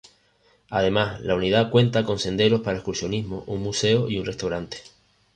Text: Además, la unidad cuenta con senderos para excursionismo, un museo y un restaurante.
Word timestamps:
Además, 0.71 1.21
la 1.21 1.35
unidad 1.35 1.69
cuenta 1.69 2.03
con 2.05 2.17
senderos 2.17 2.61
para 2.61 2.77
excursionismo, 2.77 3.43
un 3.45 3.61
museo 3.61 4.09
y 4.09 4.17
un 4.17 4.25
restaurante. 4.25 4.79